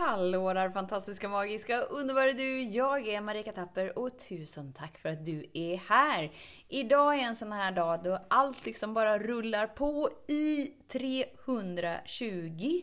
Hallå 0.00 0.52
där 0.52 0.70
fantastiska, 0.70 1.28
magiska, 1.28 1.80
underbara 1.80 2.32
du! 2.32 2.62
Jag 2.62 3.08
är 3.08 3.20
Marika 3.20 3.52
Tapper 3.52 3.98
och 3.98 4.18
tusen 4.18 4.72
tack 4.72 4.98
för 4.98 5.08
att 5.08 5.24
du 5.24 5.50
är 5.54 5.76
här! 5.76 6.32
Idag 6.68 7.14
är 7.14 7.22
en 7.22 7.36
sån 7.36 7.52
här 7.52 7.72
dag 7.72 8.02
då 8.04 8.26
allt 8.30 8.66
liksom 8.66 8.94
bara 8.94 9.18
rullar 9.18 9.66
på 9.66 10.10
i 10.28 10.66
320. 10.88 12.82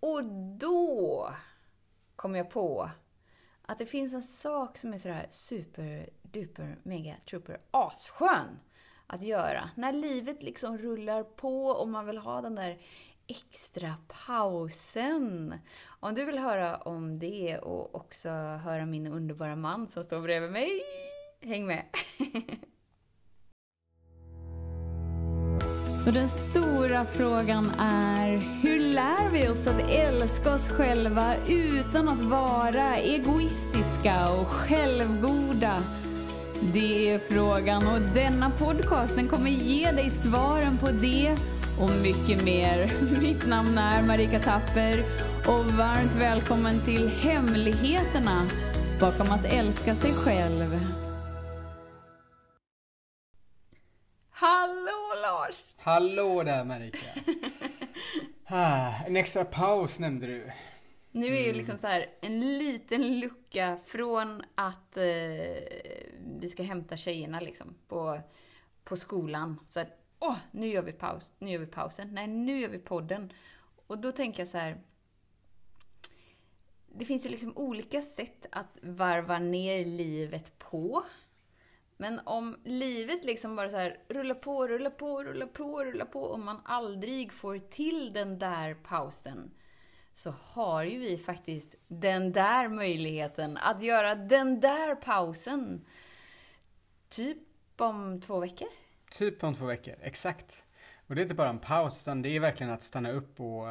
Och 0.00 0.24
då 0.58 1.30
kom 2.16 2.34
jag 2.34 2.50
på 2.50 2.90
att 3.62 3.78
det 3.78 3.86
finns 3.86 4.14
en 4.14 4.22
sak 4.22 4.78
som 4.78 4.94
är 4.94 4.98
sådär 4.98 5.26
super, 5.30 6.10
duper, 6.22 6.78
mega, 6.82 7.14
trooper, 7.26 7.60
asskön 7.70 8.58
att 9.06 9.22
göra. 9.22 9.70
När 9.74 9.92
livet 9.92 10.42
liksom 10.42 10.78
rullar 10.78 11.22
på 11.22 11.66
och 11.66 11.88
man 11.88 12.06
vill 12.06 12.18
ha 12.18 12.40
den 12.40 12.54
där 12.54 12.78
extra 13.32 13.94
pausen. 14.26 15.54
Om 16.00 16.14
du 16.14 16.24
vill 16.24 16.38
höra 16.38 16.76
om 16.76 17.18
det 17.18 17.58
och 17.58 17.94
också 17.94 18.28
höra 18.64 18.86
min 18.86 19.06
underbara 19.06 19.56
man 19.56 19.88
som 19.88 20.04
står 20.04 20.20
bredvid 20.20 20.50
mig, 20.50 20.70
häng 21.40 21.66
med! 21.66 21.84
Så 26.04 26.10
den 26.10 26.28
stora 26.28 27.06
frågan 27.06 27.70
är, 27.78 28.36
hur 28.62 28.78
lär 28.78 29.30
vi 29.32 29.48
oss 29.48 29.66
att 29.66 29.90
älska 29.90 30.54
oss 30.54 30.68
själva 30.68 31.34
utan 31.48 32.08
att 32.08 32.20
vara 32.20 32.96
egoistiska 32.96 34.30
och 34.30 34.46
självgoda? 34.46 35.84
Det 36.72 37.12
är 37.12 37.18
frågan 37.18 37.86
och 37.86 38.00
denna 38.14 38.50
podcast 38.50 39.14
den 39.16 39.28
kommer 39.28 39.50
ge 39.50 39.90
dig 39.90 40.10
svaren 40.10 40.78
på 40.78 40.90
det 40.90 41.36
och 41.80 41.90
mycket 42.02 42.44
mer. 42.44 42.92
Mitt 43.20 43.46
namn 43.46 43.78
är 43.78 44.02
Marika 44.02 44.40
Tapper 44.40 45.04
och 45.48 45.64
varmt 45.64 46.14
välkommen 46.14 46.84
till 46.84 47.08
Hemligheterna 47.08 48.46
bakom 49.00 49.30
att 49.30 49.44
älska 49.44 49.94
sig 49.94 50.12
själv. 50.12 50.80
Hallå 54.30 55.14
Lars! 55.22 55.64
Hallå 55.78 56.42
där 56.42 56.64
Marika! 56.64 57.20
ah, 58.46 58.92
en 59.06 59.16
extra 59.16 59.44
paus 59.44 59.98
nämnde 59.98 60.26
du. 60.26 60.50
Nu 61.12 61.36
är 61.36 61.46
ju 61.46 61.52
liksom 61.52 61.78
så 61.78 61.86
här 61.86 62.06
en 62.20 62.58
liten 62.58 63.20
lucka 63.20 63.78
från 63.86 64.42
att 64.54 64.96
eh, 64.96 65.02
vi 66.40 66.48
ska 66.50 66.62
hämta 66.62 66.96
tjejerna 66.96 67.40
liksom 67.40 67.74
på, 67.88 68.20
på 68.84 68.96
skolan. 68.96 69.60
Så 69.68 69.80
att 69.80 70.01
åh, 70.22 70.36
nu 70.50 70.66
gör 70.66 70.82
vi 70.82 70.92
paus, 70.92 71.32
nu 71.38 71.50
gör 71.50 71.58
vi 71.58 71.66
pausen, 71.66 72.08
nej, 72.14 72.26
nu 72.26 72.60
gör 72.60 72.68
vi 72.68 72.78
podden. 72.78 73.32
Och 73.86 73.98
då 73.98 74.12
tänker 74.12 74.40
jag 74.40 74.48
så 74.48 74.58
här, 74.58 74.80
det 76.86 77.04
finns 77.04 77.26
ju 77.26 77.30
liksom 77.30 77.56
olika 77.56 78.02
sätt 78.02 78.46
att 78.52 78.78
varva 78.82 79.38
ner 79.38 79.84
livet 79.84 80.58
på. 80.58 81.04
Men 81.96 82.20
om 82.24 82.56
livet 82.64 83.24
liksom 83.24 83.56
bara 83.56 83.70
så 83.70 83.76
här 83.76 83.98
rullar 84.08 84.34
på, 84.34 84.68
rullar 84.68 84.90
på, 84.90 85.24
rullar 85.24 85.46
på, 85.46 85.84
rullar 85.84 86.06
på 86.06 86.20
och 86.22 86.40
man 86.40 86.60
aldrig 86.64 87.32
får 87.32 87.58
till 87.58 88.12
den 88.12 88.38
där 88.38 88.74
pausen 88.74 89.50
så 90.12 90.30
har 90.30 90.82
ju 90.82 90.98
vi 90.98 91.18
faktiskt 91.18 91.74
den 91.88 92.32
där 92.32 92.68
möjligheten 92.68 93.56
att 93.56 93.82
göra 93.82 94.14
den 94.14 94.60
där 94.60 94.94
pausen. 94.94 95.86
Typ 97.08 97.38
om 97.76 98.20
två 98.20 98.40
veckor. 98.40 98.81
Typ 99.12 99.44
om 99.44 99.54
två 99.54 99.66
veckor, 99.66 99.94
exakt. 100.00 100.62
Och 101.06 101.14
det 101.14 101.20
är 101.20 101.22
inte 101.22 101.34
bara 101.34 101.48
en 101.48 101.58
paus, 101.58 102.02
utan 102.02 102.22
det 102.22 102.28
är 102.28 102.40
verkligen 102.40 102.72
att 102.72 102.82
stanna 102.82 103.10
upp 103.10 103.40
och 103.40 103.68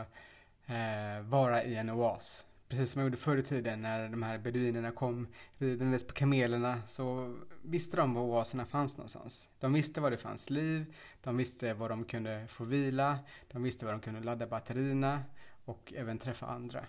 eh, 0.75 1.22
vara 1.22 1.64
i 1.64 1.75
en 1.75 1.89
oas. 1.89 2.45
Precis 2.67 2.92
som 2.92 3.00
jag 3.00 3.06
gjorde 3.06 3.17
förr 3.17 3.38
i 3.38 3.44
tiden 3.44 3.81
när 3.81 4.09
de 4.09 4.23
här 4.23 4.38
beduinerna 4.38 4.92
kom 4.92 5.28
ridandes 5.58 6.08
på 6.08 6.14
kamelerna 6.14 6.81
så 6.86 7.36
visste 7.61 7.98
de 7.98 8.14
var 8.14 8.22
oaserna 8.22 8.66
fanns 8.66 8.98
någonstans. 8.98 9.50
De 9.59 9.73
visste 9.73 10.02
var 10.02 10.11
det 10.11 10.17
fanns 10.17 10.49
liv, 10.49 10.93
de 11.23 11.38
visste 11.38 11.73
var 11.73 11.89
de 11.89 12.05
kunde 12.05 12.48
få 12.48 12.64
vila, 12.64 13.20
de 13.52 13.64
visste 13.64 13.86
var 13.86 13.92
de 13.92 14.02
kunde 14.02 14.20
ladda 14.20 14.48
batterierna 14.48 15.23
och 15.65 15.94
även 15.95 16.17
träffa 16.17 16.45
andra. 16.45 16.86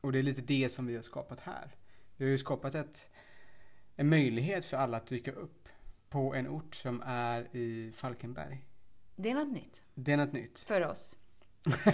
Och 0.00 0.12
det 0.12 0.18
är 0.18 0.22
lite 0.22 0.42
det 0.42 0.72
som 0.72 0.86
vi 0.86 0.94
har 0.94 1.02
skapat 1.02 1.40
här. 1.40 1.74
Vi 2.16 2.24
har 2.24 2.30
ju 2.30 2.38
skapat 2.38 2.74
ett, 2.74 3.06
en 3.96 4.08
möjlighet 4.08 4.64
för 4.64 4.76
alla 4.76 4.96
att 4.96 5.06
dyka 5.06 5.32
upp 5.32 5.65
på 6.08 6.34
en 6.34 6.48
ort 6.48 6.74
som 6.74 7.02
är 7.06 7.56
i 7.56 7.92
Falkenberg. 7.96 8.66
Det 9.16 9.30
är 9.30 9.34
något 9.34 9.52
nytt. 9.52 9.82
Det 9.94 10.12
är 10.12 10.16
något 10.16 10.32
nytt. 10.32 10.58
För 10.58 10.86
oss. 10.86 11.18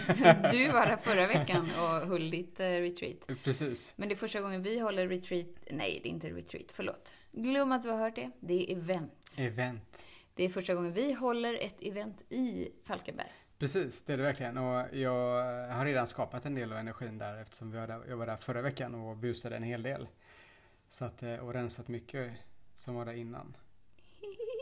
Du 0.53 0.73
var 0.73 0.87
där 0.87 0.97
förra 0.97 1.27
veckan 1.27 1.69
och 1.71 2.09
höll 2.09 2.31
ditt 2.31 2.61
eh, 2.61 2.65
retreat. 2.65 3.17
Precis. 3.45 3.95
Men 3.97 4.09
det 4.09 4.15
är 4.15 4.17
första 4.17 4.41
gången 4.41 4.63
vi 4.63 4.79
håller 4.79 5.09
retreat. 5.09 5.47
Nej, 5.71 6.01
det 6.03 6.09
är 6.09 6.11
inte 6.11 6.31
retreat. 6.31 6.67
Förlåt. 6.73 7.15
Glöm 7.33 7.73
att 7.73 7.83
du 7.83 7.89
har 7.89 7.99
hört 7.99 8.15
det. 8.17 8.31
Det 8.41 8.73
är 8.73 8.77
event. 8.77 9.35
Event. 9.39 10.05
Det 10.35 10.45
är 10.45 10.49
första 10.49 10.75
gången 10.75 10.93
vi 10.93 11.13
håller 11.13 11.55
ett 11.55 11.77
event 11.83 12.33
i 12.33 12.69
Falkenberg. 12.85 13.33
Precis, 13.59 14.03
det 14.03 14.13
är 14.13 14.17
det 14.17 14.23
verkligen. 14.23 14.59
Och 14.59 14.97
jag 14.97 15.45
har 15.73 15.85
redan 15.85 16.07
skapat 16.07 16.47
en 16.47 16.55
del 16.55 16.73
av 16.73 16.79
energin 16.79 17.19
där 17.19 17.41
eftersom 17.43 17.71
vi 17.71 17.79
var 17.79 17.87
där, 17.87 18.03
jag 18.09 18.17
var 18.17 18.27
där 18.27 18.37
förra 18.37 18.63
veckan 18.63 18.95
och 18.95 19.17
busade 19.17 19.57
en 19.57 19.63
hel 19.63 19.83
del. 19.83 20.09
Så 20.89 21.05
att, 21.05 21.23
eh, 21.23 21.37
och 21.37 21.53
rensat 21.53 21.89
mycket 21.89 22.33
som 22.75 22.95
var 22.95 23.05
där 23.05 23.13
innan. 23.13 23.57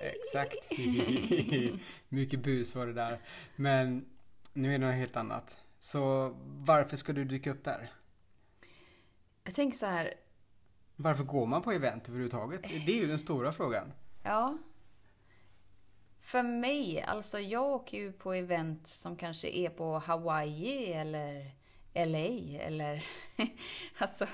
Exakt. 0.03 0.71
Mycket 2.09 2.41
bus 2.41 2.75
var 2.75 2.87
det 2.87 2.93
där. 2.93 3.21
Men 3.57 4.07
nu 4.53 4.75
är 4.75 4.79
det 4.79 4.87
något 4.87 4.95
helt 4.95 5.17
annat. 5.17 5.65
Så 5.79 6.35
varför 6.47 6.97
ska 6.97 7.13
du 7.13 7.25
dyka 7.25 7.51
upp 7.51 7.65
där? 7.65 7.91
Jag 9.45 9.55
tänker 9.55 9.79
så 9.79 9.87
här. 9.87 10.15
Varför 10.97 11.25
går 11.25 11.47
man 11.47 11.63
på 11.63 11.73
event 11.73 12.09
överhuvudtaget? 12.09 12.63
Det 12.63 12.93
är 12.93 12.97
ju 12.97 13.07
den 13.07 13.19
stora 13.19 13.53
frågan. 13.53 13.93
Ja. 14.23 14.59
För 16.21 16.43
mig, 16.43 17.03
alltså 17.03 17.39
jag 17.39 17.65
åker 17.65 17.99
ju 17.99 18.13
på 18.13 18.33
event 18.33 18.87
som 18.87 19.17
kanske 19.17 19.49
är 19.49 19.71
på 19.71 19.99
Hawaii 19.99 20.93
eller 20.93 21.51
LA 21.95 22.59
eller... 22.61 23.05
alltså, 23.99 24.27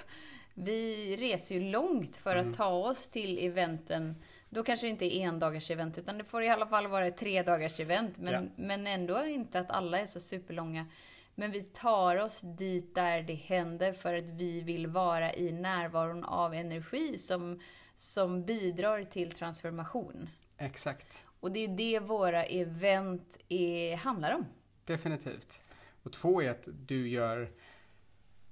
vi 0.55 1.17
reser 1.17 1.55
ju 1.55 1.61
långt 1.61 2.17
för 2.17 2.37
att 2.37 2.43
mm. 2.43 2.55
ta 2.55 2.69
oss 2.69 3.09
till 3.09 3.47
eventen 3.47 4.15
då 4.49 4.63
kanske 4.63 4.87
det 4.87 4.91
inte 4.91 5.17
är 5.17 5.21
en 5.21 5.39
dagars 5.39 5.71
event 5.71 5.99
utan 5.99 6.19
det 6.19 6.25
får 6.25 6.43
i 6.43 6.49
alla 6.49 6.67
fall 6.67 6.87
vara 6.87 7.07
ett 7.07 7.17
tre 7.17 7.43
dagars 7.43 7.81
event. 7.81 8.19
Men, 8.19 8.45
ja. 8.45 8.51
men 8.57 8.87
ändå 8.87 9.25
inte 9.25 9.61
att 9.61 9.71
alla 9.71 9.99
är 9.99 10.07
så 10.07 10.21
superlånga. 10.21 10.87
Men 11.35 11.51
vi 11.51 11.63
tar 11.63 12.17
oss 12.17 12.41
dit 12.43 12.95
där 12.95 13.23
det 13.23 13.35
händer 13.35 13.93
för 13.93 14.15
att 14.15 14.25
vi 14.25 14.61
vill 14.61 14.87
vara 14.87 15.35
i 15.35 15.53
närvaron 15.53 16.25
av 16.25 16.55
energi 16.55 17.19
som, 17.19 17.61
som 17.95 18.45
bidrar 18.45 19.05
till 19.05 19.33
transformation. 19.33 20.29
Exakt. 20.59 21.23
Och 21.41 21.53
det 21.53 21.61
är 21.61 21.69
det 21.69 22.01
våra 22.01 22.45
event 22.45 23.39
är, 23.49 23.97
handlar 23.97 24.35
om. 24.35 24.47
Definitivt. 24.85 25.61
Och 26.03 26.13
två 26.13 26.43
är 26.43 26.51
att 26.51 26.69
du 26.87 27.09
gör, 27.09 27.51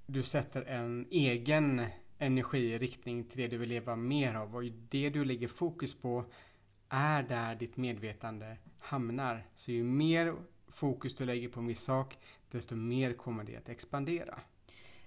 du 0.05 0.23
sätter 0.23 0.61
en 0.61 1.07
egen 1.11 1.85
energi 2.19 2.73
i 2.73 2.77
riktning 2.77 3.23
till 3.23 3.41
det 3.41 3.47
du 3.47 3.57
vill 3.57 3.69
leva 3.69 3.95
mer 3.95 4.35
av 4.35 4.55
och 4.55 4.63
det 4.63 5.09
du 5.09 5.25
lägger 5.25 5.47
fokus 5.47 5.95
på 5.95 6.25
är 6.89 7.23
där 7.23 7.55
ditt 7.55 7.77
medvetande 7.77 8.57
hamnar. 8.79 9.47
Så 9.55 9.71
ju 9.71 9.83
mer 9.83 10.35
fokus 10.67 11.15
du 11.15 11.25
lägger 11.25 11.49
på 11.49 11.59
en 11.59 11.67
viss 11.67 11.81
sak, 11.81 12.17
desto 12.51 12.75
mer 12.75 13.13
kommer 13.13 13.43
det 13.43 13.55
att 13.55 13.69
expandera. 13.69 14.39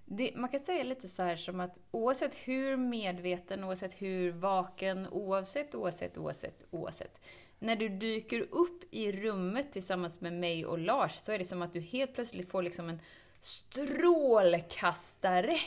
Det, 0.05 0.37
man 0.37 0.51
kan 0.51 0.61
säga 0.61 0.85
lite 0.85 1.09
så 1.09 1.23
här 1.23 1.37
som 1.37 1.61
att 1.61 1.79
oavsett 1.91 2.35
hur 2.35 2.77
medveten, 2.77 3.65
oavsett 3.65 4.03
hur 4.03 4.33
vaken, 4.33 5.07
oavsett, 5.07 5.75
oavsett, 5.75 6.19
oavsett, 6.19 6.65
oavsett. 6.71 7.21
När 7.59 7.77
du 7.77 7.89
dyker 7.89 8.47
upp 8.51 8.85
i 8.91 9.13
rummet 9.13 9.73
tillsammans 9.73 10.21
med 10.21 10.33
mig 10.33 10.67
och 10.67 10.79
Lars 10.79 11.15
så 11.15 11.33
är 11.33 11.39
det 11.39 11.45
som 11.45 11.63
att 11.63 11.73
du 11.73 11.81
helt 11.81 12.15
plötsligt 12.15 12.51
får 12.51 12.63
liksom 12.63 12.89
en 12.89 13.01
strålkastare 13.41 15.59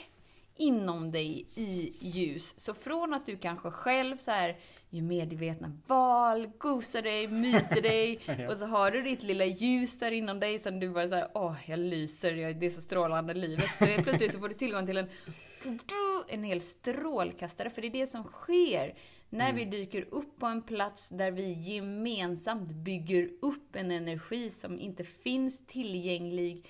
inom 0.62 1.12
dig 1.12 1.46
i 1.56 1.94
ljus. 2.00 2.60
Så 2.60 2.74
från 2.74 3.14
att 3.14 3.26
du 3.26 3.38
kanske 3.38 3.72
själv 3.72 4.18
så 4.18 4.32
här 4.32 4.58
gör 4.90 5.02
medvetna 5.02 5.72
val, 5.88 6.52
gosar 6.58 7.02
dig, 7.02 7.28
myser 7.28 7.82
dig 7.82 8.20
och 8.50 8.58
så 8.58 8.66
har 8.66 8.92
du 8.92 9.02
ditt 9.02 9.24
lilla 9.24 9.46
ljus 9.46 10.00
där 10.00 10.12
inom 10.12 10.40
dig 10.40 10.60
som 10.60 10.80
du 10.80 10.90
bara 10.90 11.10
såhär, 11.10 11.28
åh, 11.34 11.56
jag 11.66 11.80
lyser, 11.80 12.34
jag, 12.34 12.60
det 12.60 12.66
är 12.66 12.70
så 12.70 12.82
strålande 12.82 13.34
livet. 13.34 13.78
Så 13.78 13.86
plötsligt 13.86 14.34
så 14.34 14.40
får 14.40 14.50
du 14.50 14.54
tillgång 14.54 14.86
till 14.86 14.98
en, 14.98 15.10
en 16.28 16.44
hel 16.44 16.62
strålkastare, 16.62 17.70
för 17.70 17.82
det 17.82 17.88
är 17.88 17.92
det 17.92 18.08
som 18.08 18.24
sker 18.24 18.94
när 19.30 19.50
mm. 19.50 19.56
vi 19.56 19.66
dyker 19.66 20.08
upp 20.12 20.40
på 20.40 20.46
en 20.46 20.62
plats 20.62 21.10
där 21.10 21.32
vi 21.32 21.52
gemensamt 21.52 22.72
bygger 22.72 23.30
upp 23.42 23.76
en 23.76 23.92
energi 23.92 24.50
som 24.50 24.80
inte 24.80 25.04
finns 25.04 25.66
tillgänglig 25.66 26.66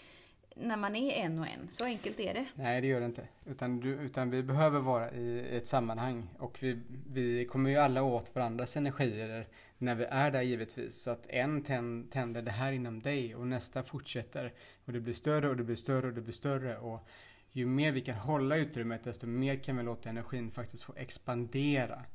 när 0.56 0.78
man 0.78 0.96
är 0.96 1.12
en 1.12 1.40
och 1.40 1.48
en. 1.48 1.70
Så 1.70 1.86
enkelt 1.86 2.20
är 2.20 2.34
det. 2.34 2.46
Nej, 2.56 2.82
det 2.82 2.88
gör 2.88 3.00
det 3.00 3.06
inte. 3.06 3.28
Utan, 3.46 3.80
du, 3.80 3.90
utan 3.90 4.30
vi 4.30 4.44
behöver 4.44 4.80
vara 4.80 5.12
i 5.12 5.58
ett 5.58 5.68
sammanhang 5.68 6.28
och 6.40 6.58
vi, 6.62 6.80
vi 7.08 7.46
kommer 7.46 7.70
ju 7.70 7.78
alla 7.78 8.04
åt 8.04 8.36
varandras 8.36 8.78
energier 8.78 9.48
när 9.78 9.96
vi 9.96 10.04
är 10.04 10.32
där 10.32 10.42
givetvis. 10.42 11.02
Så 11.02 11.12
att 11.12 11.28
en 11.28 11.64
tänder 12.10 12.42
det 12.42 12.52
här 12.52 12.72
inom 12.72 13.02
dig 13.02 13.36
och 13.36 13.48
nästa 13.48 13.84
fortsätter 13.84 14.54
och 14.86 14.94
det 14.94 15.00
blir 15.00 15.14
större 15.14 15.50
och 15.50 15.58
det 15.58 15.64
blir 15.64 15.76
större 15.76 16.08
och 16.08 16.14
det 16.14 16.22
blir 16.22 16.34
större 16.34 16.78
och 16.78 17.08
ju 17.52 17.66
mer 17.66 17.92
vi 17.92 18.02
kan 18.02 18.16
hålla 18.16 18.56
utrymmet 18.56 19.04
desto 19.04 19.28
mer 19.28 19.56
kan 19.56 19.78
vi 19.78 19.84
låta 19.84 20.10
energin 20.10 20.52
faktiskt 20.52 20.84
få 20.84 20.94
expandera. 20.96 22.06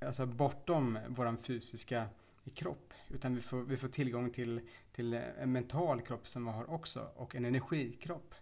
Alltså 0.00 0.26
bortom 0.26 0.98
våran 1.08 1.36
fysiska 1.42 2.04
kropp. 2.50 2.92
Utan 3.08 3.34
vi 3.34 3.40
får, 3.40 3.62
vi 3.62 3.76
får 3.76 3.88
tillgång 3.88 4.30
till, 4.30 4.60
till 4.92 5.14
en 5.14 5.52
mental 5.52 6.00
kropp 6.00 6.28
som 6.28 6.44
vi 6.44 6.50
har 6.50 6.70
också 6.70 7.10
och 7.16 7.34
en 7.34 7.44
energikropp. 7.44 8.34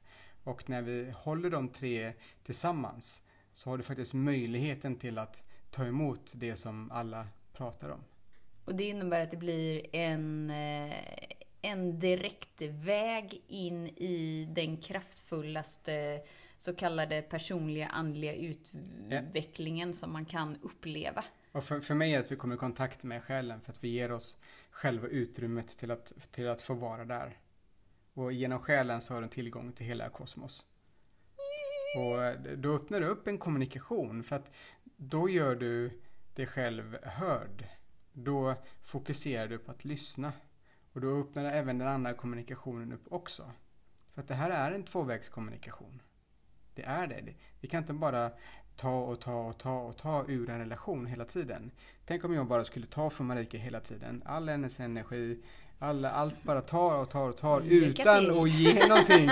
Och 0.45 0.71
när 0.71 0.83
vi 0.83 1.11
håller 1.11 1.51
de 1.51 1.69
tre 1.69 2.13
tillsammans 2.43 3.23
så 3.53 3.71
har 3.71 3.79
du 3.79 3.85
faktiskt 3.85 4.15
möjligheten 4.15 4.97
till 4.97 5.19
att 5.19 5.43
ta 5.71 5.87
emot 5.87 6.33
det 6.37 6.57
som 6.57 6.91
alla 6.91 7.27
pratar 7.53 7.89
om. 7.89 8.01
Och 8.65 8.75
det 8.75 8.85
innebär 8.85 9.21
att 9.21 9.31
det 9.31 9.37
blir 9.37 9.97
en, 9.97 10.51
eh, 10.51 10.95
en 11.63 12.01
direkt 12.01 12.63
väg 12.63 13.43
in 13.49 13.89
i 13.89 14.49
den 14.55 14.77
kraftfullaste 14.77 16.23
så 16.59 16.75
kallade 16.75 17.23
personliga 17.23 17.87
andliga 17.87 18.35
utvecklingen 18.35 19.89
ja. 19.89 19.95
som 19.95 20.13
man 20.13 20.25
kan 20.25 20.57
uppleva. 20.63 21.25
Och 21.55 21.65
för, 21.65 21.81
för 21.81 21.95
mig 21.95 22.13
är 22.13 22.19
det 22.19 22.25
att 22.25 22.33
vi 22.33 22.37
kommer 22.37 22.55
i 22.55 22.59
kontakt 22.59 23.05
med 23.05 23.25
själen 23.25 23.61
för 23.61 23.73
att 23.73 23.85
vi 23.85 23.89
ger 23.89 24.13
oss 24.13 24.39
själva 24.71 25.09
utrymmet 25.09 25.79
till 25.79 25.91
att, 25.91 26.13
till 26.33 26.49
att 26.49 26.63
få 26.63 26.75
vara 26.75 27.05
där. 27.05 27.39
Och 28.15 28.33
genom 28.33 28.59
själen 28.59 29.01
så 29.01 29.15
har 29.15 29.23
du 29.23 29.29
tillgång 29.29 29.73
till 29.73 29.87
hela 29.87 30.09
kosmos. 30.09 30.67
Och 31.97 32.25
eh, 32.25 32.41
då 32.41 32.75
öppnar 32.75 33.01
du 33.01 33.07
upp 33.07 33.27
en 33.27 33.39
kommunikation 33.39 34.23
för 34.23 34.37
att 34.37 34.53
då 34.97 35.29
gör 35.29 35.55
du 35.55 36.01
dig 36.35 36.47
själv 36.47 36.99
hörd. 37.03 37.67
Då 38.13 38.55
fokuserar 38.83 39.49
du 39.49 39.59
på 39.59 39.71
att 39.71 39.85
lyssna. 39.85 40.33
Och 40.93 41.01
då 41.01 41.21
öppnar 41.21 41.45
även 41.45 41.79
den 41.79 41.89
andra 41.89 42.15
kommunikationen 42.15 42.93
upp 42.93 43.13
också. 43.13 43.51
För 44.15 44.21
att 44.21 44.29
det 44.29 44.35
här 44.35 44.51
är 44.51 44.73
en 44.73 44.85
tvåvägskommunikation. 44.85 46.03
Det 46.75 46.83
är 46.83 47.07
det. 47.07 47.35
Vi 47.61 47.69
kan 47.69 47.83
inte 47.83 47.93
bara 47.93 48.31
ta 48.77 48.99
och 48.99 49.21
ta 49.21 49.49
och 49.49 49.59
ta 49.59 49.79
och 49.79 49.97
ta 49.97 50.25
ur 50.29 50.51
en 50.51 50.59
relation 50.59 51.07
hela 51.07 51.25
tiden. 51.25 51.71
Tänk 52.05 52.25
om 52.25 52.35
jag 52.35 52.47
bara 52.47 52.65
skulle 52.65 52.87
ta 52.87 53.11
från 53.11 53.27
Marika 53.27 53.59
hela 53.59 53.81
tiden. 53.81 54.23
All 54.27 54.49
hennes 54.49 54.81
energi, 54.81 55.43
alla, 55.79 56.11
allt 56.11 56.43
bara 56.43 56.61
tar 56.61 56.95
och 56.99 57.11
tar 57.11 57.29
och 57.29 57.37
tar 57.37 57.61
Lycka 57.61 58.03
utan 58.03 58.25
till. 58.25 58.31
att 58.31 58.51
ge 58.51 58.87
någonting. 58.87 59.31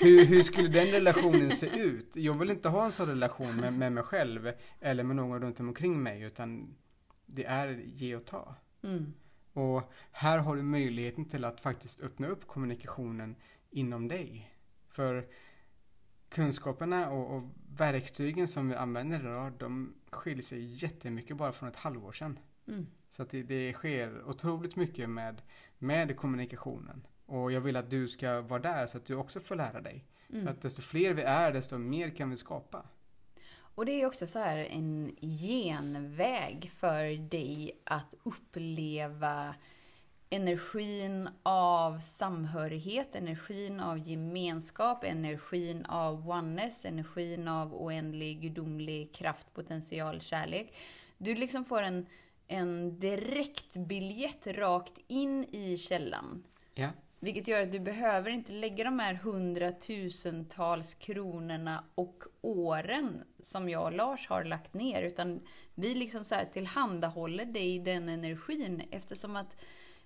Hur, 0.00 0.24
hur, 0.24 0.42
skulle 0.42 0.68
den 0.68 0.86
relationen 0.86 1.50
se 1.50 1.66
ut? 1.66 2.16
Jag 2.16 2.34
vill 2.34 2.50
inte 2.50 2.68
ha 2.68 2.84
en 2.84 2.92
sån 2.92 3.08
relation 3.08 3.56
med, 3.56 3.72
med 3.72 3.92
mig 3.92 4.04
själv 4.04 4.52
eller 4.80 5.04
med 5.04 5.16
någon 5.16 5.42
runt 5.42 5.60
omkring 5.60 6.02
mig 6.02 6.22
utan 6.22 6.74
det 7.26 7.44
är 7.44 7.68
ge 7.84 8.16
och 8.16 8.24
ta. 8.24 8.54
Mm. 8.82 9.14
Och 9.52 9.92
här 10.12 10.38
har 10.38 10.56
du 10.56 10.62
möjligheten 10.62 11.24
till 11.24 11.44
att 11.44 11.60
faktiskt 11.60 12.00
öppna 12.00 12.28
upp 12.28 12.46
kommunikationen 12.46 13.36
inom 13.70 14.08
dig. 14.08 14.50
För 14.88 15.26
kunskaperna 16.34 17.10
och, 17.10 17.36
och 17.36 17.42
verktygen 17.76 18.48
som 18.48 18.68
vi 18.68 18.74
använder 18.74 19.20
idag, 19.20 19.52
de 19.58 19.94
skiljer 20.10 20.42
sig 20.42 20.84
jättemycket 20.84 21.36
bara 21.36 21.52
från 21.52 21.68
ett 21.68 21.76
halvår 21.76 22.12
sedan. 22.12 22.38
Mm. 22.68 22.86
Så 23.10 23.22
att 23.22 23.30
det, 23.30 23.42
det 23.42 23.72
sker 23.72 24.28
otroligt 24.28 24.76
mycket 24.76 25.10
med, 25.10 25.42
med 25.78 26.16
kommunikationen. 26.16 27.06
Och 27.26 27.52
jag 27.52 27.60
vill 27.60 27.76
att 27.76 27.90
du 27.90 28.08
ska 28.08 28.40
vara 28.40 28.60
där 28.60 28.86
så 28.86 28.96
att 28.98 29.06
du 29.06 29.14
också 29.14 29.40
får 29.40 29.56
lära 29.56 29.80
dig. 29.80 30.04
Mm. 30.32 30.48
Att 30.48 30.62
desto 30.62 30.82
fler 30.82 31.14
vi 31.14 31.22
är, 31.22 31.52
desto 31.52 31.78
mer 31.78 32.10
kan 32.10 32.30
vi 32.30 32.36
skapa. 32.36 32.86
Och 33.56 33.86
det 33.86 34.02
är 34.02 34.06
också 34.06 34.26
så 34.26 34.38
här 34.38 34.56
en 34.56 35.16
genväg 35.20 36.72
för 36.76 37.28
dig 37.30 37.82
att 37.84 38.14
uppleva 38.22 39.54
energin 40.34 41.28
av 41.42 41.98
samhörighet, 41.98 43.14
energin 43.14 43.80
av 43.80 44.08
gemenskap, 44.08 45.04
energin 45.04 45.86
av 45.86 46.30
oneness, 46.30 46.84
energin 46.84 47.48
av 47.48 47.74
oändlig 47.74 48.40
gudomlig 48.40 49.14
kraft, 49.14 49.54
potential, 49.54 50.20
kärlek. 50.20 50.74
Du 51.18 51.34
liksom 51.34 51.64
får 51.64 51.82
en, 51.82 52.06
en 52.48 52.98
direktbiljett 52.98 54.46
rakt 54.46 54.98
in 55.06 55.44
i 55.44 55.76
källan. 55.76 56.44
Ja. 56.74 56.88
Vilket 57.20 57.48
gör 57.48 57.62
att 57.62 57.72
du 57.72 57.80
behöver 57.80 58.30
inte 58.30 58.52
lägga 58.52 58.84
de 58.84 58.98
här 58.98 59.14
hundratusentals 59.14 60.94
kronorna 60.94 61.84
och 61.94 62.24
åren 62.40 63.22
som 63.42 63.68
jag 63.68 63.84
och 63.84 63.92
Lars 63.92 64.28
har 64.28 64.44
lagt 64.44 64.74
ner. 64.74 65.02
Utan 65.02 65.40
vi 65.74 65.94
liksom 65.94 66.24
så 66.24 66.34
här 66.34 66.44
tillhandahåller 66.52 67.44
dig 67.44 67.78
den 67.78 68.08
energin 68.08 68.82
eftersom 68.90 69.36
att 69.36 69.56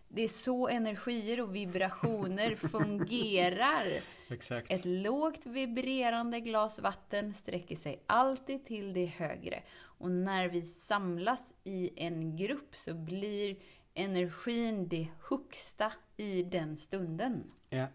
det 0.08 0.22
är 0.22 0.28
så 0.28 0.68
energier 0.68 1.40
och 1.40 1.54
vibrationer 1.54 2.56
fungerar. 2.70 4.02
Exakt. 4.28 4.70
Ett 4.70 4.84
lågt 4.84 5.46
vibrerande 5.46 6.40
glas 6.40 6.78
vatten 6.78 7.34
sträcker 7.34 7.76
sig 7.76 8.02
alltid 8.06 8.66
till 8.66 8.92
det 8.92 9.06
högre. 9.06 9.62
Och 9.80 10.10
när 10.10 10.48
vi 10.48 10.62
samlas 10.62 11.54
i 11.64 11.90
en 11.96 12.36
grupp 12.36 12.76
så 12.76 12.94
blir 12.94 13.56
energin 13.94 14.88
det 14.88 15.08
högsta 15.28 15.92
i 16.16 16.42
den 16.42 16.76
stunden. 16.76 17.50
Ja. 17.70 17.86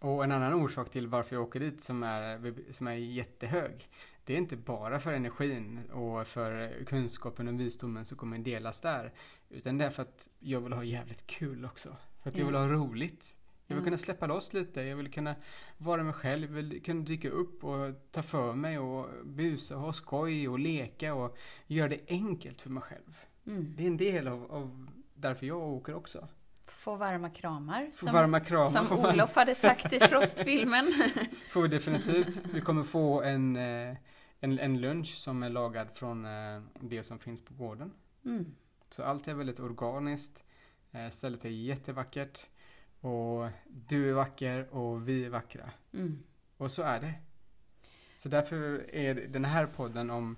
Och 0.00 0.24
en 0.24 0.32
annan 0.32 0.54
orsak 0.54 0.90
till 0.90 1.06
varför 1.06 1.36
jag 1.36 1.42
åker 1.42 1.60
dit 1.60 1.82
som 1.82 2.02
är, 2.02 2.72
som 2.72 2.86
är 2.86 2.94
jättehög. 2.94 3.88
Det 4.24 4.34
är 4.34 4.38
inte 4.38 4.56
bara 4.56 5.00
för 5.00 5.12
energin 5.12 5.90
och 5.90 6.26
för 6.26 6.84
kunskapen 6.84 7.48
och 7.48 7.60
visdomen 7.60 8.04
som 8.04 8.16
kommer 8.16 8.38
delas 8.38 8.80
där. 8.80 9.12
Utan 9.50 9.78
det 9.78 9.84
är 9.84 9.90
för 9.90 10.02
att 10.02 10.28
jag 10.38 10.60
vill 10.60 10.72
ha 10.72 10.84
jävligt 10.84 11.26
kul 11.26 11.64
också. 11.64 11.96
För 12.22 12.30
att 12.30 12.38
jag 12.38 12.46
vill 12.46 12.54
ha 12.54 12.68
roligt. 12.68 13.34
Jag 13.66 13.76
vill 13.76 13.84
kunna 13.84 13.98
släppa 13.98 14.26
loss 14.26 14.52
lite. 14.52 14.82
Jag 14.82 14.96
vill 14.96 15.10
kunna 15.10 15.34
vara 15.76 16.02
mig 16.02 16.12
själv. 16.12 16.56
Jag 16.56 16.62
vill 16.62 16.82
kunna 16.82 17.04
dyka 17.04 17.30
upp 17.30 17.64
och 17.64 17.94
ta 18.10 18.22
för 18.22 18.52
mig 18.52 18.78
och 18.78 19.08
busa 19.24 19.76
och 19.76 19.82
ha 19.82 19.92
skoj 19.92 20.48
och 20.48 20.58
leka 20.58 21.14
och 21.14 21.36
göra 21.66 21.88
det 21.88 22.00
enkelt 22.08 22.62
för 22.62 22.70
mig 22.70 22.82
själv. 22.82 23.18
Mm. 23.46 23.74
Det 23.76 23.82
är 23.82 23.86
en 23.86 23.96
del 23.96 24.28
av, 24.28 24.52
av 24.52 24.90
därför 25.14 25.46
jag 25.46 25.58
åker 25.58 25.94
också. 25.94 26.28
Få 26.66 26.96
varma 26.96 27.30
kramar. 27.30 27.90
Få 27.94 28.04
som, 28.04 28.14
varma 28.14 28.40
kramar. 28.40 28.66
Som 28.66 28.98
Olof 28.98 29.34
hade 29.34 29.54
sagt 29.54 29.92
i 29.92 30.00
Frostfilmen. 30.00 30.92
får 31.50 31.62
vi 31.62 31.68
definitivt. 31.68 32.42
Vi 32.52 32.60
kommer 32.60 32.82
få 32.82 33.22
en, 33.22 33.56
eh, 33.56 33.96
en, 34.40 34.58
en 34.58 34.80
lunch 34.80 35.16
som 35.16 35.42
är 35.42 35.50
lagad 35.50 35.88
från 35.94 36.24
eh, 36.24 36.62
det 36.80 37.02
som 37.02 37.18
finns 37.18 37.44
på 37.44 37.54
gården. 37.54 37.92
Mm. 38.24 38.54
Så 38.90 39.02
allt 39.02 39.28
är 39.28 39.34
väldigt 39.34 39.60
organiskt. 39.60 40.44
Eh, 40.92 41.10
stället 41.10 41.44
är 41.44 41.48
jättevackert. 41.48 42.46
Och 43.00 43.48
du 43.66 44.10
är 44.10 44.12
vacker 44.12 44.74
och 44.74 45.08
vi 45.08 45.24
är 45.24 45.30
vackra. 45.30 45.70
Mm. 45.92 46.22
Och 46.56 46.70
så 46.70 46.82
är 46.82 47.00
det. 47.00 47.14
Så 48.14 48.28
därför 48.28 48.94
är 48.94 49.14
den 49.14 49.44
här 49.44 49.66
podden 49.66 50.10
om 50.10 50.36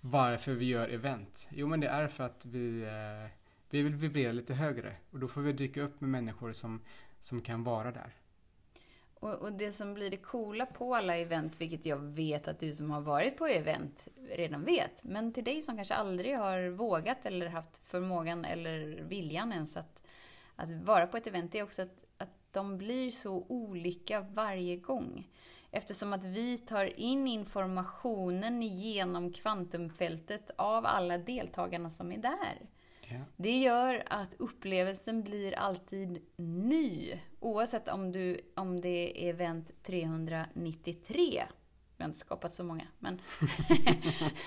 varför 0.00 0.52
vi 0.52 0.64
gör 0.64 0.88
event. 0.88 1.48
Jo 1.50 1.66
men 1.66 1.80
det 1.80 1.88
är 1.88 2.08
för 2.08 2.24
att 2.24 2.44
vi, 2.44 2.82
eh, 2.82 3.30
vi 3.70 3.82
vill 3.82 3.94
vibrera 3.94 4.32
lite 4.32 4.54
högre. 4.54 4.96
Och 5.10 5.18
då 5.18 5.28
får 5.28 5.40
vi 5.40 5.52
dyka 5.52 5.82
upp 5.82 6.00
med 6.00 6.10
människor 6.10 6.52
som, 6.52 6.80
som 7.20 7.40
kan 7.40 7.64
vara 7.64 7.92
där. 7.92 8.14
Och, 9.20 9.34
och, 9.34 9.52
det 9.52 9.72
som 9.72 9.94
blir 9.94 10.10
det 10.10 10.16
coola 10.16 10.66
på 10.66 10.94
alla 10.94 11.16
event, 11.16 11.60
vilket 11.60 11.86
jag 11.86 11.98
vet 11.98 12.48
att 12.48 12.60
du 12.60 12.74
som 12.74 12.90
har 12.90 13.00
varit 13.00 13.36
på 13.36 13.46
event 13.46 14.08
redan 14.30 14.64
vet, 14.64 15.04
men 15.04 15.32
till 15.32 15.44
dig 15.44 15.62
som 15.62 15.76
kanske 15.76 15.94
aldrig 15.94 16.36
har 16.36 16.68
vågat 16.68 17.26
eller 17.26 17.46
haft 17.46 17.76
förmågan 17.76 18.44
eller 18.44 19.02
viljan 19.02 19.52
ens 19.52 19.76
att, 19.76 20.00
att 20.56 20.70
vara 20.70 21.06
på 21.06 21.16
ett 21.16 21.26
event, 21.26 21.52
det 21.52 21.58
är 21.58 21.62
också 21.62 21.82
att, 21.82 22.04
att 22.18 22.52
de 22.52 22.78
blir 22.78 23.10
så 23.10 23.46
olika 23.48 24.20
varje 24.20 24.76
gång. 24.76 25.28
Eftersom 25.70 26.12
att 26.12 26.24
vi 26.24 26.58
tar 26.58 27.00
in 27.00 27.26
informationen 27.26 28.62
genom 28.62 29.32
kvantumfältet 29.32 30.50
av 30.56 30.86
alla 30.86 31.18
deltagarna 31.18 31.90
som 31.90 32.12
är 32.12 32.18
där. 32.18 32.58
Det 33.36 33.58
gör 33.58 34.02
att 34.06 34.34
upplevelsen 34.38 35.22
blir 35.22 35.58
alltid 35.58 36.22
ny. 36.36 37.18
Oavsett 37.40 37.88
om, 37.88 38.12
du, 38.12 38.40
om 38.54 38.80
det 38.80 39.24
är 39.24 39.30
event 39.30 39.70
393. 39.82 41.44
Vi 41.98 42.04
har 42.04 42.08
inte 42.08 42.18
skapat 42.18 42.54
så 42.54 42.64
många, 42.64 42.86
men... 42.98 43.20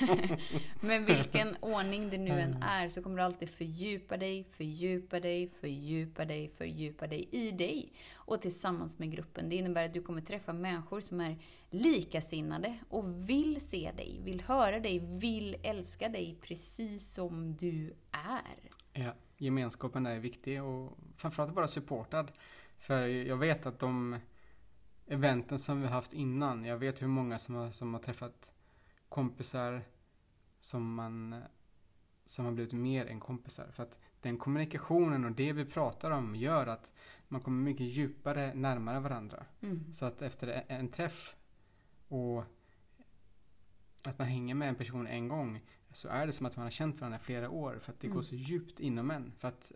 men 0.82 1.06
vilken 1.06 1.56
ordning 1.60 2.10
det 2.10 2.18
nu 2.18 2.40
än 2.40 2.64
är 2.64 2.90
så 2.90 3.04
kommer 3.04 3.18
du 3.18 3.24
alltid 3.24 3.50
fördjupa 3.50 4.18
dig, 4.18 4.48
fördjupa 4.52 5.20
dig, 5.20 5.50
fördjupa 5.50 6.26
dig, 6.26 6.50
fördjupa 6.50 7.08
dig 7.08 7.30
i 7.32 7.52
dig. 7.52 7.94
Och 8.14 8.42
tillsammans 8.42 9.00
med 9.00 9.12
gruppen. 9.12 9.50
Det 9.50 9.56
innebär 9.56 9.86
att 9.86 9.94
du 9.94 10.02
kommer 10.02 10.22
träffa 10.22 10.54
människor 10.54 11.02
som 11.02 11.22
är 11.22 11.38
likasinnade 11.70 12.78
och 12.90 13.30
vill 13.30 13.62
se 13.62 13.92
dig, 13.98 14.20
vill 14.24 14.42
höra 14.42 14.80
dig, 14.80 15.00
vill 15.00 15.58
älska 15.64 16.10
dig 16.10 16.38
precis 16.42 17.14
som 17.14 17.56
du 17.56 17.94
är. 18.24 18.70
Ja, 18.94 19.14
gemenskapen 19.38 20.06
är 20.06 20.20
viktig 20.20 20.64
och 20.64 20.98
framförallt 21.18 21.50
att 21.50 21.56
vara 21.56 21.68
supportad. 21.68 22.32
För 22.78 23.06
jag 23.08 23.38
vet 23.38 23.66
att 23.66 23.80
de 23.80 24.20
eventen 25.08 25.60
som 25.60 25.82
vi 25.82 25.88
haft 25.88 26.14
innan, 26.14 26.66
jag 26.66 26.78
vet 26.78 27.02
hur 27.02 27.08
många 27.08 27.40
som 27.40 27.56
har, 27.56 27.72
som 27.72 27.94
har 27.94 28.02
träffat 28.02 28.54
kompisar 29.10 29.82
som 30.60 30.96
man 30.96 31.44
som 32.26 32.46
har 32.46 32.52
blivit 32.52 32.74
mer 32.74 33.06
än 33.06 33.20
kompisar. 33.20 33.68
För 33.72 33.84
att 33.84 33.98
den 34.22 34.38
kommunikationen 34.38 35.26
och 35.26 35.32
det 35.32 35.54
vi 35.54 35.66
pratar 35.66 36.12
om 36.12 36.36
gör 36.36 36.68
att 36.68 36.92
man 37.28 37.42
kommer 37.42 37.64
mycket 37.64 37.86
djupare 37.86 38.54
närmare 38.54 39.00
varandra. 39.00 39.46
Mm. 39.62 39.94
Så 39.94 40.06
att 40.06 40.22
efter 40.22 40.66
en 40.68 40.88
träff 40.88 41.36
Och 42.08 42.44
att 44.08 44.20
man 44.20 44.28
hänger 44.28 44.56
med 44.56 44.70
en 44.70 44.76
person 44.76 45.08
en 45.08 45.28
gång 45.28 45.62
så 45.92 46.08
är 46.08 46.26
det 46.28 46.32
som 46.34 46.46
att 46.46 46.58
man 46.58 46.64
har 46.64 46.72
känt 46.72 47.00
varandra 47.02 47.20
i 47.22 47.24
flera 47.26 47.50
år 47.50 47.80
för 47.82 47.92
att 47.92 48.00
det 48.00 48.08
Mm. 48.08 48.16
går 48.16 48.22
så 48.22 48.36
djupt 48.36 48.80
inom 48.80 49.12
en. 49.12 49.32
För 49.40 49.48
att 49.48 49.72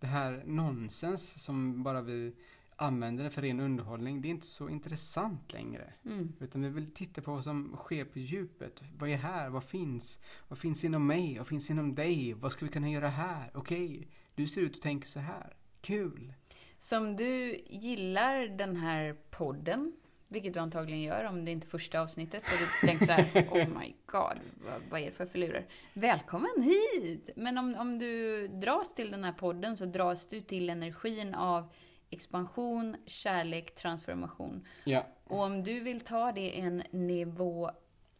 det 0.00 0.06
här 0.06 0.42
nonsens 0.46 1.42
som 1.44 1.82
bara 1.82 2.00
vi 2.02 2.34
använder 2.76 3.30
för 3.30 3.42
ren 3.42 3.60
underhållning, 3.60 4.22
det 4.22 4.28
är 4.28 4.30
inte 4.30 4.46
så 4.46 4.68
intressant 4.68 5.52
längre. 5.52 5.92
Mm. 6.04 6.32
Utan 6.40 6.62
vi 6.62 6.68
vill 6.68 6.90
titta 6.90 7.22
på 7.22 7.32
vad 7.34 7.44
som 7.44 7.76
sker 7.76 8.04
på 8.04 8.18
djupet. 8.18 8.82
Vad 8.98 9.08
är 9.10 9.16
här? 9.16 9.50
Vad 9.50 9.64
finns? 9.64 10.20
Vad 10.48 10.58
finns 10.58 10.84
inom 10.84 11.06
mig? 11.06 11.38
Vad 11.38 11.46
finns 11.46 11.70
inom 11.70 11.94
dig? 11.94 12.32
Vad 12.32 12.52
ska 12.52 12.64
vi 12.66 12.72
kunna 12.72 12.90
göra 12.90 13.08
här? 13.08 13.50
Okej, 13.54 14.08
du 14.34 14.46
ser 14.48 14.60
ut 14.60 14.76
och 14.76 14.82
tänker 14.82 15.08
så 15.08 15.20
här. 15.20 15.56
Kul! 15.80 16.32
Så 16.78 16.98
om 16.98 17.16
du 17.16 17.56
gillar 17.66 18.48
den 18.58 18.76
här 18.76 19.16
podden, 19.30 19.92
vilket 20.34 20.54
du 20.54 20.60
antagligen 20.60 21.02
gör 21.02 21.24
om 21.24 21.44
det 21.44 21.50
inte 21.50 21.66
är 21.66 21.68
första 21.68 22.00
avsnittet, 22.00 22.42
och 22.42 22.58
du 22.58 22.86
tänker 22.86 23.06
så 23.06 23.12
här, 23.12 23.48
oh 23.50 23.68
my 23.78 23.94
god, 24.06 24.38
vad, 24.64 24.82
vad 24.90 25.00
är 25.00 25.04
det 25.04 25.10
för 25.10 25.26
filurer? 25.26 25.66
Välkommen 25.92 26.62
hit! 26.62 27.30
Men 27.36 27.58
om, 27.58 27.74
om 27.78 27.98
du 27.98 28.48
dras 28.48 28.94
till 28.94 29.10
den 29.10 29.24
här 29.24 29.32
podden 29.32 29.76
så 29.76 29.84
dras 29.84 30.26
du 30.26 30.40
till 30.40 30.70
energin 30.70 31.34
av 31.34 31.72
expansion, 32.10 32.96
kärlek, 33.06 33.74
transformation. 33.74 34.66
Ja, 34.84 35.06
Och 35.24 35.40
om 35.40 35.64
du 35.64 35.80
vill 35.80 36.00
ta 36.00 36.32
det 36.32 36.58
en 36.60 36.82
nivå 36.90 37.70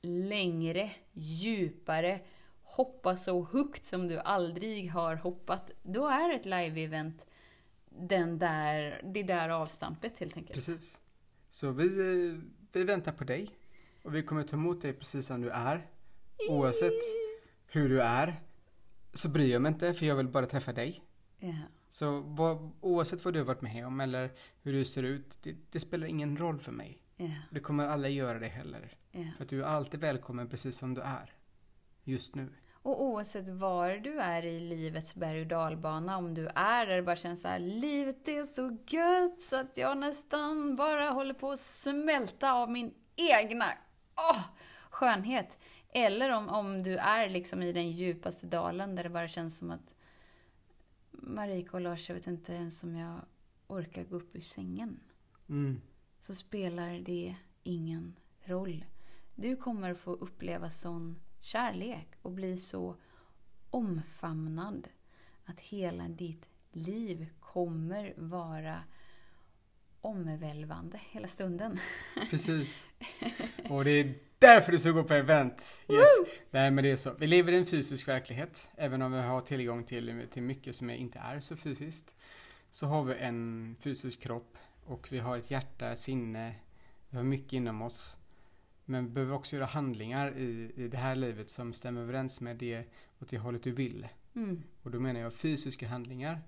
längre, 0.02 0.90
djupare, 1.12 2.20
hoppa 2.62 3.16
så 3.16 3.44
högt 3.44 3.84
som 3.84 4.08
du 4.08 4.18
aldrig 4.18 4.90
har 4.90 5.16
hoppat, 5.16 5.70
då 5.82 6.06
är 6.08 6.34
ett 6.34 6.46
live-event 6.46 7.26
den 7.88 8.38
där, 8.38 9.00
det 9.04 9.22
där 9.22 9.48
avstampet 9.48 10.18
helt 10.18 10.36
enkelt. 10.36 10.66
precis. 10.66 11.00
Så 11.54 11.70
vi, 11.70 11.88
vi 12.72 12.84
väntar 12.84 13.12
på 13.12 13.24
dig. 13.24 13.50
Och 14.02 14.14
vi 14.14 14.22
kommer 14.22 14.42
ta 14.42 14.56
emot 14.56 14.82
dig 14.82 14.92
precis 14.92 15.26
som 15.26 15.40
du 15.40 15.50
är. 15.50 15.82
Oavsett 16.48 16.92
hur 17.66 17.88
du 17.88 18.02
är. 18.02 18.34
Så 19.12 19.28
bryr 19.28 19.52
jag 19.52 19.62
mig 19.62 19.72
inte, 19.72 19.94
för 19.94 20.06
jag 20.06 20.16
vill 20.16 20.28
bara 20.28 20.46
träffa 20.46 20.72
dig. 20.72 21.04
Ja. 21.38 21.54
Så 21.88 22.20
vad, 22.20 22.70
oavsett 22.80 23.24
vad 23.24 23.34
du 23.34 23.40
har 23.40 23.46
varit 23.46 23.62
med 23.62 23.86
om 23.86 24.00
eller 24.00 24.30
hur 24.62 24.72
du 24.72 24.84
ser 24.84 25.02
ut, 25.02 25.38
det, 25.42 25.56
det 25.70 25.80
spelar 25.80 26.06
ingen 26.06 26.36
roll 26.36 26.58
för 26.60 26.72
mig. 26.72 26.98
Ja, 27.16 27.30
Det 27.50 27.60
kommer 27.60 27.86
alla 27.86 28.08
göra 28.08 28.38
det 28.38 28.48
heller. 28.48 28.96
ja. 29.10 29.24
För 29.36 29.44
att 29.44 29.50
du 29.50 29.60
är 29.62 29.66
alltid 29.66 30.00
välkommen 30.00 30.48
precis 30.48 30.76
som 30.78 30.94
du 30.94 31.00
är. 31.00 31.32
Just 32.04 32.34
nu. 32.34 32.48
Och 32.84 33.02
oavsett 33.04 33.48
var 33.48 33.90
du 33.90 34.20
är 34.20 34.46
i 34.46 34.60
livets 34.60 35.14
berg 35.14 35.40
och 35.40 35.46
dalbana, 35.46 36.16
om 36.16 36.34
du 36.34 36.48
är 36.54 36.86
där 36.86 36.96
det 36.96 37.02
bara 37.02 37.16
känns 37.16 37.42
så 37.42 37.48
här, 37.48 37.58
livet 37.58 38.28
är 38.28 38.44
så 38.44 38.78
gött 38.86 39.40
så 39.40 39.56
att 39.56 39.76
jag 39.76 39.98
nästan 39.98 40.76
bara 40.76 41.10
håller 41.10 41.34
på 41.34 41.50
att 41.50 41.60
smälta 41.60 42.52
av 42.52 42.70
min 42.70 42.94
egna 43.16 43.72
åh, 44.16 44.40
skönhet. 44.90 45.58
Eller 45.88 46.30
om, 46.30 46.48
om 46.48 46.82
du 46.82 46.96
är 46.96 47.28
liksom 47.28 47.62
i 47.62 47.72
den 47.72 47.90
djupaste 47.90 48.46
dalen 48.46 48.94
där 48.94 49.02
det 49.02 49.10
bara 49.10 49.28
känns 49.28 49.58
som 49.58 49.70
att 49.70 49.94
Marika 51.10 51.76
och 51.76 51.80
Lars, 51.80 52.08
jag 52.08 52.16
vet 52.16 52.26
inte 52.26 52.52
ens 52.52 52.82
om 52.82 52.96
jag 52.96 53.20
orkar 53.66 54.04
gå 54.04 54.16
upp 54.16 54.36
ur 54.36 54.40
sängen. 54.40 55.00
Mm. 55.48 55.80
Så 56.20 56.34
spelar 56.34 56.98
det 56.98 57.36
ingen 57.62 58.16
roll. 58.44 58.84
Du 59.34 59.56
kommer 59.56 59.94
få 59.94 60.12
uppleva 60.12 60.70
sån 60.70 61.20
kärlek 61.44 62.08
och 62.22 62.30
bli 62.30 62.58
så 62.58 62.96
omfamnad 63.70 64.88
att 65.44 65.60
hela 65.60 66.08
ditt 66.08 66.46
liv 66.72 67.26
kommer 67.40 68.14
vara 68.16 68.82
omvälvande 70.00 71.00
hela 71.10 71.28
stunden. 71.28 71.78
Precis. 72.30 72.86
Och 73.68 73.84
det 73.84 73.90
är 73.90 74.14
därför 74.38 74.72
du 74.72 74.78
ska 74.78 74.90
gå 74.90 75.04
på 75.04 75.14
event. 75.14 75.84
Yes. 75.88 76.38
Nej 76.50 76.70
men 76.70 76.84
det 76.84 76.90
är 76.90 76.96
så. 76.96 77.14
Vi 77.18 77.26
lever 77.26 77.52
i 77.52 77.56
en 77.56 77.66
fysisk 77.66 78.08
verklighet. 78.08 78.70
Även 78.76 79.02
om 79.02 79.12
vi 79.12 79.20
har 79.20 79.40
tillgång 79.40 79.84
till, 79.84 80.26
till 80.30 80.42
mycket 80.42 80.76
som 80.76 80.90
inte 80.90 81.18
är 81.18 81.40
så 81.40 81.56
fysiskt. 81.56 82.14
Så 82.70 82.86
har 82.86 83.04
vi 83.04 83.14
en 83.14 83.76
fysisk 83.80 84.22
kropp. 84.22 84.58
Och 84.84 85.12
vi 85.12 85.18
har 85.18 85.38
ett 85.38 85.50
hjärta, 85.50 85.96
sinne. 85.96 86.54
Vi 87.10 87.16
har 87.16 87.24
mycket 87.24 87.52
inom 87.52 87.82
oss. 87.82 88.16
Men 88.84 89.04
vi 89.04 89.10
behöver 89.10 89.34
också 89.34 89.56
göra 89.56 89.66
handlingar 89.66 90.38
i, 90.38 90.72
i 90.76 90.88
det 90.88 90.96
här 90.96 91.16
livet 91.16 91.50
som 91.50 91.72
stämmer 91.72 92.00
överens 92.00 92.40
med 92.40 92.56
det 92.56 92.84
åt 93.20 93.28
det 93.28 93.38
hållet 93.38 93.62
du 93.62 93.72
vill. 93.72 94.08
Mm. 94.34 94.62
Och 94.82 94.90
då 94.90 95.00
menar 95.00 95.20
jag 95.20 95.34
fysiska 95.34 95.88
handlingar. 95.88 96.40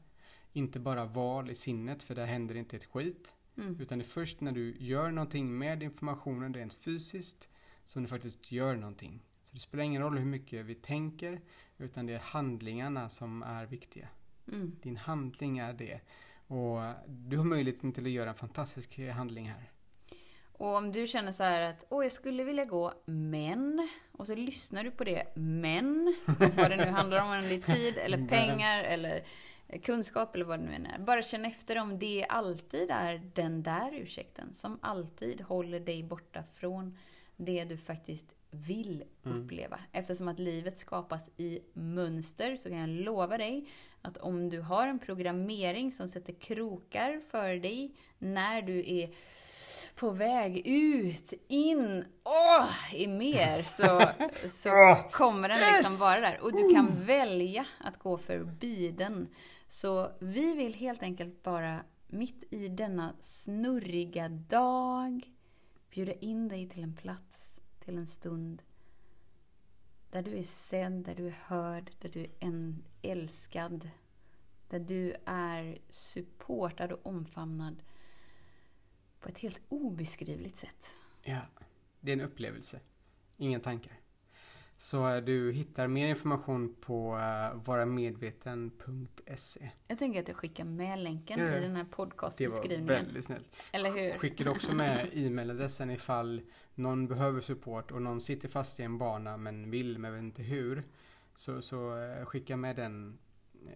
Inte 0.53 0.81
bara 0.81 1.05
val 1.05 1.51
i 1.51 1.55
sinnet, 1.55 2.03
för 2.03 2.15
där 2.15 2.27
händer 2.27 2.55
inte 2.55 2.77
ett 2.77 2.85
skit. 2.85 3.35
Mm. 3.57 3.81
Utan 3.81 3.99
det 3.99 4.05
är 4.05 4.07
först 4.07 4.41
när 4.41 4.53
du 4.53 4.77
gör 4.79 5.11
någonting 5.11 5.59
med 5.59 5.83
informationen 5.83 6.55
rent 6.55 6.75
fysiskt 6.75 7.49
som 7.85 8.03
du 8.03 8.09
faktiskt 8.09 8.53
gör 8.53 8.77
någonting. 8.77 9.23
Så 9.43 9.55
det 9.55 9.61
spelar 9.61 9.85
ingen 9.85 10.03
roll 10.03 10.19
hur 10.19 10.25
mycket 10.25 10.67
vi 10.67 10.75
tänker, 10.75 11.41
utan 11.79 12.07
det 12.07 12.13
är 12.13 12.19
handlingarna 12.19 13.09
som 13.09 13.43
är 13.43 13.67
viktiga. 13.67 14.09
Mm. 14.53 14.77
Din 14.83 14.97
handling 14.97 15.59
är 15.59 15.73
det. 15.73 16.01
Och 16.47 16.81
du 17.09 17.37
har 17.37 17.45
möjligheten 17.45 17.93
till 17.93 18.05
att 18.05 18.11
göra 18.11 18.31
en 18.31 18.37
fantastisk 18.37 18.99
handling 18.99 19.49
här. 19.49 19.71
Och 20.59 20.75
om 20.77 20.93
du 20.93 21.07
känner 21.07 21.33
så 21.33 21.43
här 21.43 21.61
att 21.61 21.85
åh, 21.89 22.05
jag 22.05 22.13
skulle 22.13 22.45
vilja 22.45 22.65
gå, 22.65 22.93
men... 23.05 23.89
Och 24.13 24.27
så 24.27 24.35
lyssnar 24.35 24.85
du 24.85 24.91
på 24.91 25.05
det, 25.05 25.25
men... 25.37 26.15
Vad 26.57 26.71
det 26.71 26.77
nu 26.77 26.85
handlar 26.85 27.23
om, 27.23 27.31
om 27.31 27.49
det 27.49 27.55
är 27.55 27.75
tid 27.75 27.99
eller 27.99 28.19
Men. 28.19 28.29
pengar 28.29 28.85
eller 28.85 29.25
kunskap 29.83 30.35
eller 30.35 30.45
vad 30.45 30.59
det 30.59 30.65
nu 30.65 30.75
än 30.75 30.87
är. 30.87 30.99
Bara 30.99 31.23
känn 31.23 31.45
efter 31.45 31.79
om 31.79 31.99
det 31.99 32.27
alltid 32.29 32.91
är 32.91 33.31
den 33.35 33.63
där 33.63 33.95
ursäkten 33.95 34.55
som 34.55 34.79
alltid 34.83 35.41
håller 35.41 35.81
dig 35.81 36.03
borta 36.03 36.43
från 36.55 36.99
det 37.37 37.65
du 37.65 37.77
faktiskt 37.77 38.33
vill 38.51 39.05
Mm. 39.25 39.45
uppleva. 39.45 39.79
Eftersom 39.93 40.29
att 40.29 40.39
livet 40.39 40.79
skapas 40.79 41.31
i 41.37 41.61
mönster 41.73 42.57
så 42.57 42.69
kan 42.69 42.79
jag 42.79 42.89
lova 42.89 43.39
dig 43.39 43.69
att 44.03 44.19
om 44.19 44.49
du 44.51 44.61
har 44.61 44.87
en 44.87 44.99
programmering 44.99 45.93
som 45.93 46.09
sätter 46.09 46.33
krokar 46.33 47.21
för 47.31 47.55
dig 47.57 47.95
när 48.19 48.63
du 48.63 48.79
är 48.91 49.09
på 49.97 50.11
väg 50.11 50.63
ut, 50.67 51.33
in, 51.49 52.05
åh, 52.25 52.95
i 52.95 53.07
mer 53.07 53.63
så, 53.63 54.11
så 54.49 54.71
Åh, 54.71 55.11
kommer 55.11 55.49
den 55.49 55.59
liksom 55.77 55.97
vara 55.97 56.21
där. 56.21 56.41
Och 56.41 56.53
du 56.53 56.75
kan 56.75 57.05
välja 57.05 57.67
att 57.79 57.99
gå 57.99 58.19
förbi 58.19 58.91
den. 58.91 59.29
Så 59.69 60.11
vi 60.19 60.55
vill 60.55 60.75
helt 60.75 61.03
enkelt 61.03 61.43
bara 61.43 61.81
mitt 62.07 62.53
i 62.53 62.69
denna 62.69 63.15
snurriga 63.21 64.29
dag 64.29 65.33
bjuda 65.91 66.13
in 66.13 66.49
dig 66.49 66.69
till 66.69 66.83
en 66.83 66.97
plats, 66.97 67.55
till 67.85 67.99
en 67.99 68.07
stund 68.07 68.63
där 70.11 70.23
du 70.23 70.39
är 70.39 70.43
sedd, 70.43 70.93
där 70.93 71.15
du 71.15 71.27
är 71.27 71.39
hörd, 71.47 71.91
där 71.99 72.09
du 72.09 72.21
är 72.21 72.75
älskad. 73.03 73.91
Där 74.69 74.79
du 74.79 75.15
är 75.27 75.79
supportad 75.91 76.93
och 76.93 77.07
omfamnad 77.07 77.83
på 79.27 79.33
ett 79.33 79.39
helt 79.39 79.61
obeskrivligt 79.69 80.57
sätt. 80.57 80.87
Ja, 81.23 81.41
det 82.01 82.11
är 82.11 82.17
en 82.17 82.21
upplevelse. 82.21 82.81
Inga 83.37 83.61
tankar. 83.61 83.93
Så 84.77 85.09
eh, 85.09 85.25
du 85.25 85.53
hittar 85.53 85.87
mer 85.87 86.09
information 86.09 86.77
på 86.81 87.17
uh, 87.17 87.55
varamedveten.se. 87.65 89.71
Jag 89.89 89.99
tänker 89.99 90.21
att 90.21 90.29
jag 90.29 90.37
skickar 90.37 90.65
med 90.65 90.99
länken 90.99 91.41
Ja, 91.41 91.47
i 91.47 91.61
den 91.61 91.63
här 91.63 91.71
Det 91.71 91.77
var 91.79 91.85
podcastbeskrivningen. 91.85 92.87
väldigt 92.87 93.25
snällt. 93.25 93.57
Eller 93.73 93.91
hur? 93.91 94.19
Skickar 94.19 94.49
också 94.49 94.75
med 94.75 95.09
e-mailadressen 95.13 95.91
ifall 95.91 96.41
någon 96.75 97.09
behöver 97.09 97.41
support 97.41 97.91
och 97.91 98.03
någon 98.03 98.21
sitter 98.21 98.49
fast 98.49 98.81
i 98.81 98.83
en 98.83 98.99
bana 98.99 99.37
men 99.37 99.71
vill 99.71 99.99
men 99.99 100.13
vet 100.13 100.23
inte 100.23 100.43
hur. 100.43 100.85
Så, 101.35 101.63
så 101.63 101.99
eh, 101.99 102.25
skicka 102.25 102.57
med 102.57 102.77
den 102.77 103.19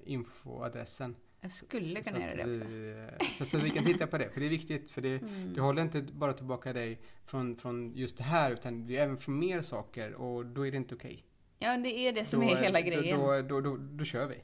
infoadressen. 0.04 1.16
Jag 1.40 1.52
skulle 1.52 2.02
kunna 2.02 2.20
göra 2.20 2.35
det 2.44 2.50
också. 2.50 2.64
vi, 2.64 3.06
Så, 3.38 3.44
så 3.47 3.59
vi 3.59 3.70
kan 3.70 3.85
titta 3.85 4.06
på 4.06 4.18
det, 4.18 4.30
för 4.30 4.40
det 4.40 4.47
är 4.47 4.50
viktigt. 4.50 4.90
För 4.90 5.00
det, 5.00 5.23
Mm. 5.23 5.54
det 5.54 5.61
håller 5.61 5.82
inte 5.82 6.02
bara 6.02 6.32
tillbaka 6.32 6.73
dig 6.73 7.00
från, 7.26 7.56
från 7.56 7.92
just 7.94 8.16
det 8.16 8.23
här 8.23 8.50
utan 8.50 8.87
det 8.87 8.97
är 8.97 9.02
även 9.02 9.16
från 9.18 9.38
mer 9.38 9.61
saker 9.61 10.14
och 10.14 10.47
då 10.47 10.66
är 10.66 10.70
det 10.70 10.76
inte 10.76 10.94
okej. 10.94 11.25
Ja, 11.59 11.76
det 11.76 11.88
är 11.99 12.12
det 12.12 12.25
som 12.25 12.40
Då- 12.40 12.50
är 12.52 12.56
hela 12.56 12.80
grejen. 12.80 13.18
Då, 13.20 13.42
då, 13.42 13.61
då, 13.61 13.76
då 13.76 14.04
kör 14.04 14.26
vi. 14.26 14.37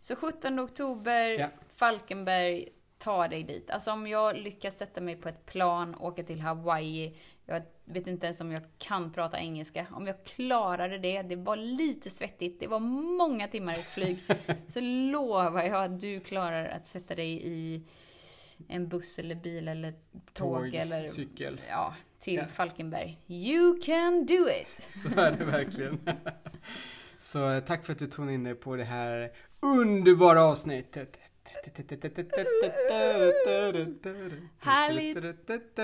Så 0.00 0.16
17 0.16 0.60
oktober, 0.60 1.30
Ja. 1.38 1.48
Falkenberg, 1.74 2.68
ta 2.98 3.28
dig 3.28 3.42
dit. 3.42 3.70
Alltså 3.70 3.90
om 3.90 4.06
jag 4.06 4.36
lyckas 4.36 4.76
sätta 4.76 5.00
mig 5.00 5.16
på 5.16 5.28
ett 5.28 5.46
plan, 5.46 5.94
åka 5.94 6.22
till 6.22 6.40
Hawaii, 6.40 7.16
jag 7.54 7.94
vet 7.94 8.06
inte 8.06 8.26
ens 8.26 8.40
om 8.40 8.52
jag 8.52 8.62
kan 8.78 9.12
prata 9.12 9.38
engelska. 9.38 9.86
Om 9.92 10.06
jag 10.06 10.24
klarade 10.24 10.98
det, 10.98 11.22
det 11.22 11.36
var 11.36 11.56
lite 11.56 12.10
svettigt, 12.10 12.60
det 12.60 12.66
var 12.66 12.80
många 13.18 13.48
timmar 13.48 13.72
i 13.72 13.76
ett 13.80 13.88
flyg, 13.88 14.18
så 14.68 14.80
lovar 14.80 15.62
jag 15.62 15.84
att 15.84 16.00
du 16.00 16.20
klarar 16.20 16.64
att 16.68 16.86
sätta 16.86 17.14
dig 17.14 17.46
i 17.46 17.82
en 18.68 18.88
buss 18.88 19.18
eller 19.18 19.34
bil 19.34 19.68
eller 19.68 19.94
tåg, 20.32 20.74
eller 20.74 21.06
cykel. 21.06 21.60
ja, 21.68 21.94
till 22.20 22.34
Ja. 22.34 22.46
Falkenberg. 22.46 23.18
You 23.26 23.80
can 23.82 24.26
do 24.26 24.34
it! 24.48 24.94
Så 24.94 25.20
är 25.20 25.30
det 25.30 25.44
verkligen. 25.44 26.00
Så 27.18 27.50
eh, 27.50 27.60
tack 27.64 27.84
för 27.84 27.92
att 27.92 27.98
du 27.98 28.06
tog 28.06 28.32
in 28.32 28.44
dig 28.44 28.54
på 28.54 28.76
det 28.76 28.84
här 28.84 29.32
underbara 29.60 30.42
avsnittet. 30.44 31.18
Härligt. 34.58 35.16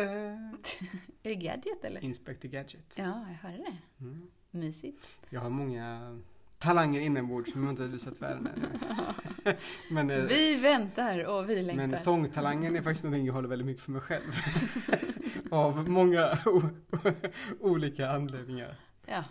Är 1.23 1.29
det 1.29 1.35
Gadget 1.35 1.85
eller? 1.85 2.05
Inspector 2.05 2.49
Gadget. 2.49 2.95
Ja, 2.99 3.05
jag 3.29 3.49
hörde 3.51 3.57
det. 3.57 4.05
Mm. 4.05 4.31
Mysigt. 4.51 5.07
Jag 5.31 5.41
har 5.41 5.51
många 5.51 6.19
talanger 6.59 7.01
inombords 7.01 7.53
som 7.53 7.63
jag 7.63 7.73
inte 7.73 7.83
har 7.83 7.89
visat 7.89 8.23
världen 8.23 8.49
ännu. 8.57 8.69
men, 9.91 10.11
eh, 10.11 10.25
Vi 10.25 10.55
väntar 10.55 11.25
och 11.25 11.51
vi 11.51 11.63
längtar. 11.63 11.87
men 11.87 11.99
sångtalangen 11.99 12.77
är 12.77 12.83
faktiskt 12.83 13.05
någonting 13.05 13.27
jag 13.27 13.35
håller 13.35 13.49
väldigt 13.49 13.67
mycket 13.67 13.83
för 13.83 13.93
mig 13.93 14.01
själv. 14.01 14.33
Av 15.51 15.89
många 15.89 16.39
olika 17.61 18.11
anledningar. 18.11 18.77
Ja, 19.07 19.25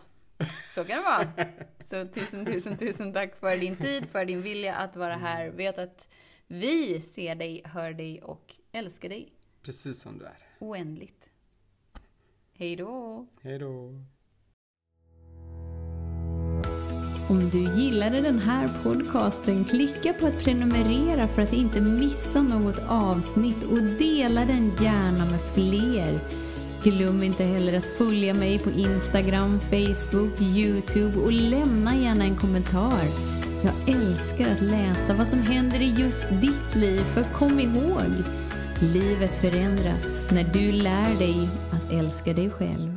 så 0.69 0.83
kan 0.83 0.97
det 0.97 1.03
vara. 1.03 1.27
Så 1.85 2.07
tusen, 2.07 2.45
tusen, 2.45 2.77
tusen 2.77 3.13
tack 3.13 3.39
för 3.39 3.57
din 3.57 3.75
tid, 3.75 4.09
för 4.09 4.25
din 4.25 4.41
vilja 4.41 4.75
att 4.75 4.95
vara 4.95 5.15
här. 5.15 5.49
Vet 5.49 5.77
att 5.77 6.07
vi 6.47 7.01
ser 7.01 7.35
dig, 7.35 7.61
hör 7.65 7.93
dig 7.93 8.21
och 8.21 8.55
älskar 8.71 9.09
dig 9.09 9.33
Precis 9.61 9.99
som 9.99 10.17
du 10.17 10.25
är. 10.25 10.37
oändligt. 10.59 11.29
Hej 12.53 12.75
då! 12.75 13.27
Hej 13.41 13.59
då. 13.59 13.93
Om 17.29 17.49
du 17.49 17.81
gillade 17.81 18.21
den 18.21 18.39
här 18.39 18.69
podcasten, 18.83 19.65
klicka 19.65 20.13
på 20.13 20.25
att 20.27 20.39
prenumerera 20.43 21.27
för 21.27 21.41
att 21.41 21.53
inte 21.53 21.81
missa 21.81 22.41
något 22.41 22.79
avsnitt 22.87 23.63
och 23.63 23.83
dela 23.83 24.45
den 24.45 24.71
gärna 24.81 25.25
med 25.25 25.39
fler. 25.53 26.19
Glöm 26.83 27.23
inte 27.23 27.43
heller 27.43 27.73
att 27.77 27.85
följa 27.85 28.33
mig 28.33 28.59
på 28.59 28.69
Instagram, 28.71 29.59
Facebook, 29.59 30.41
Youtube 30.41 31.19
och 31.19 31.31
lämna 31.31 31.95
gärna 31.95 32.23
en 32.23 32.35
kommentar. 32.37 33.36
Jag 33.63 33.95
älskar 33.95 34.51
att 34.51 34.61
läsa 34.61 35.13
vad 35.13 35.27
som 35.27 35.41
händer 35.41 35.81
i 35.81 35.93
just 35.97 36.29
ditt 36.29 36.75
liv, 36.75 36.99
för 36.99 37.23
kom 37.23 37.59
ihåg, 37.59 38.11
livet 38.79 39.41
förändras 39.41 40.31
när 40.31 40.43
du 40.43 40.71
lär 40.71 41.19
dig 41.19 41.49
att 41.71 41.91
älska 41.91 42.33
dig 42.33 42.49
själv. 42.49 42.96